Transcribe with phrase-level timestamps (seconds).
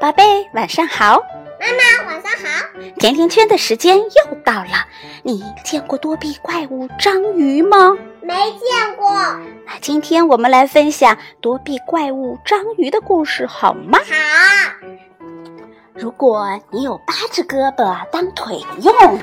[0.00, 1.22] 宝贝，晚上好。
[1.60, 2.66] 妈妈，晚上好。
[2.98, 4.70] 甜甜圈的时间又到了。
[5.22, 7.94] 你见过多臂怪物章鱼吗？
[8.22, 9.12] 没见过。
[9.66, 13.98] 那今天我们来分享多臂怪物章鱼的故事，好吗？
[13.98, 14.88] 好。
[15.92, 19.20] 如果你有八只胳膊当腿用，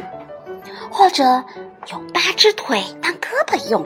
[0.91, 1.43] 或者
[1.91, 3.83] 有八只腿当胳膊用，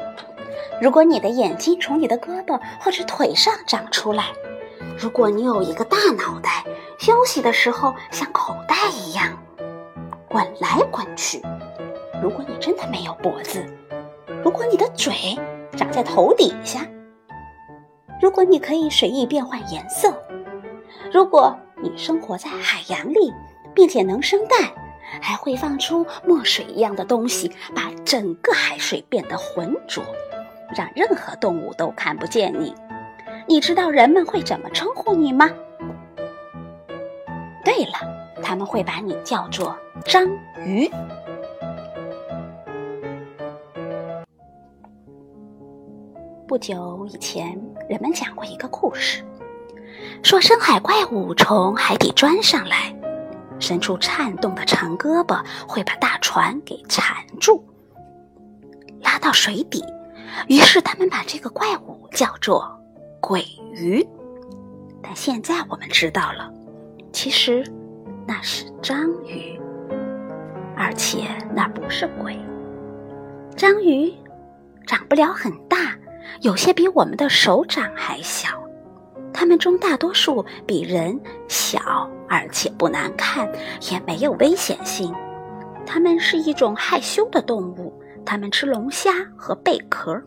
[0.82, 4.26] 如果你的眼睛从你的胳膊或者腿上长出来。
[5.02, 6.64] 如果你有一个大脑袋，
[7.00, 9.36] 休息的时候像口袋一样
[10.30, 11.42] 滚来滚去；
[12.22, 13.66] 如果你真的没有脖子，
[14.44, 15.12] 如果你的嘴
[15.76, 16.82] 长在头底下；
[18.22, 20.12] 如果你可以随意变换颜色；
[21.12, 23.34] 如果你生活在海洋里，
[23.74, 24.70] 并且能生蛋，
[25.20, 30.04] 还会放出墨水一样的东西，把整个海水变得浑浊，
[30.76, 32.76] 让任何动物都看不见你。
[33.48, 35.50] 你知道人们会怎么称呼你吗？
[37.64, 37.94] 对了，
[38.42, 40.28] 他们会把你叫做章
[40.66, 40.90] 鱼。
[46.48, 49.24] 不久以前，人们讲过一个故事，
[50.24, 52.94] 说深海怪物从海底钻上来，
[53.60, 57.64] 伸出颤动的长胳膊，会把大船给缠住，
[59.02, 59.84] 拉到水底。
[60.48, 62.81] 于是他们把这个怪物叫做。
[63.22, 64.06] 鬼鱼，
[65.02, 66.52] 但现在我们知道了，
[67.14, 67.64] 其实
[68.28, 69.62] 那是章鱼，
[70.76, 72.36] 而且那不是鬼。
[73.56, 74.12] 章鱼
[74.88, 75.96] 长不了很大，
[76.42, 78.50] 有些比我们的手掌还小。
[79.32, 83.48] 它们中大多数比人小，而且不难看，
[83.92, 85.14] 也没有危险性。
[85.86, 87.94] 它们是一种害羞的动物，
[88.26, 90.20] 它们吃龙虾和贝壳。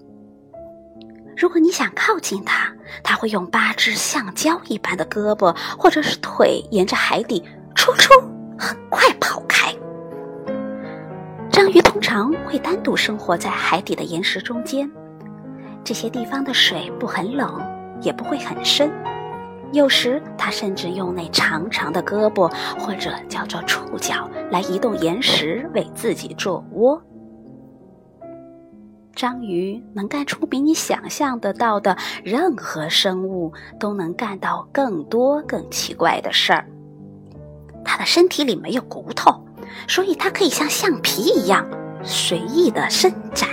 [1.37, 7.43] 如果你想靠近它，它会用八只橡胶一般的胳膊或者是腿，沿着海底
[7.75, 8.13] “出出”
[8.59, 9.75] 很快跑开。
[11.51, 14.89] 章鱼通常会单独生活在海底的岩石中间，
[15.83, 17.61] 这些地方的水不很冷，
[18.01, 18.91] 也不会很深。
[19.73, 22.49] 有时，它甚至用那长长的胳膊
[22.79, 27.03] 或者叫做触角来移动岩石，为自己做窝。
[29.15, 36.67] 章鱼能干出比你想象得到的任何生物都能干到更多更奇怪的事儿。
[37.85, 39.45] 它的身体里没有骨头，
[39.87, 41.67] 所以它可以像橡皮一样
[42.03, 43.49] 随意的伸展。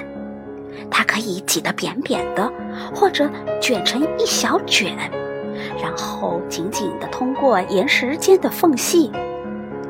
[0.89, 2.51] 它可以挤得扁扁的，
[2.93, 3.29] 或者
[3.61, 4.95] 卷成一小卷，
[5.81, 9.11] 然后紧紧地通过岩石间的缝隙，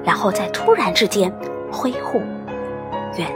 [0.04, 1.32] 然后在突然之间
[1.72, 2.20] 恢复
[3.18, 3.28] 原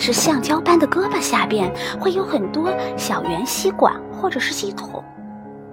[0.00, 0.12] 是。
[0.12, 5.02] 橡胶般的胳膊下边会有很多小圆吸管或者是吸筒，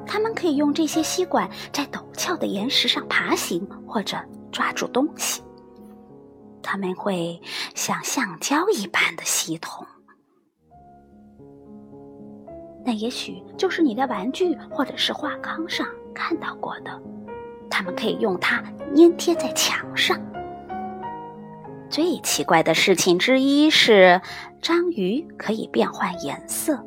[0.05, 4.17] 它们可以用这些吸管在陡峭的岩石上爬行或者
[4.51, 5.41] 抓住东西。
[6.63, 7.39] 它们会
[7.75, 9.85] 像橡胶一般的吸筒，
[12.85, 17.01] 那也许就是你在玩具或者是画框上看到过的。
[17.69, 18.61] 它们可以用它
[18.95, 20.19] 粘贴在墙上。
[21.89, 24.21] 最奇怪的事情之一是，
[24.61, 26.77] 章鱼可以变换颜色，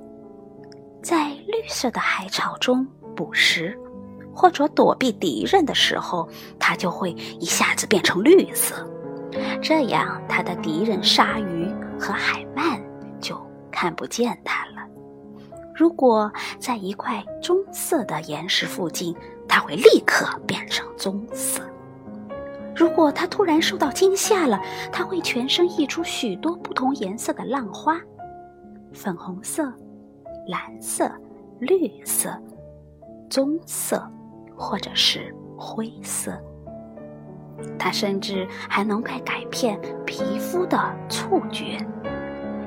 [1.02, 3.76] 在绿色的海草中捕食，
[4.34, 6.28] 或者躲避敌人的时候，
[6.58, 8.86] 它就会一下子变成绿色，
[9.62, 11.66] 这样它的敌人鲨鱼
[11.98, 12.78] 和海鳗
[13.20, 13.40] 就
[13.70, 14.86] 看不见它了。
[15.74, 19.16] 如果在一块棕色的岩石附近，
[19.48, 21.62] 它会立刻变成棕色。
[22.80, 24.58] 如果它突然受到惊吓了，
[24.90, 28.00] 它会全身溢出许多不同颜色的浪花，
[28.90, 29.70] 粉红色、
[30.48, 31.12] 蓝色、
[31.58, 32.30] 绿色、
[33.28, 34.02] 棕色，
[34.56, 36.32] 或者是灰色。
[37.78, 41.76] 它甚至还能改改变皮肤的触觉，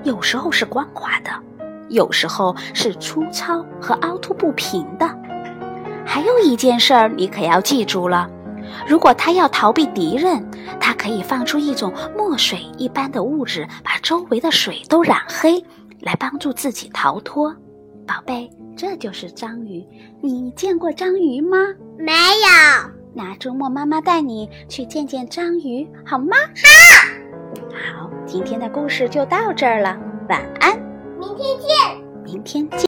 [0.04, 1.32] 有时候是光滑的，
[1.90, 5.10] 有时候是粗糙和凹凸不平的。
[6.06, 8.30] 还有一件事儿，你可要记住了。
[8.88, 10.46] 如果它要逃避敌人，
[10.80, 15.64] 它可以放出一种墨水一般的物质，把周围的水都染黑，
[16.02, 17.56] 来帮助自己逃脱。
[18.06, 19.86] 宝贝，这就是章鱼。
[20.22, 21.58] 你见过章鱼吗？
[21.98, 22.92] 没有。
[23.16, 26.36] 那周末妈妈带你去见见章鱼，好吗？
[26.56, 28.04] 好。
[28.04, 29.98] 好，今天的故事就到这儿了。
[30.30, 30.78] 晚安。
[31.20, 31.70] 明天见。
[32.24, 32.80] 明天见。